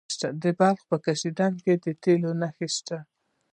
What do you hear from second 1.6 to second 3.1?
کې د تیلو نښې شته.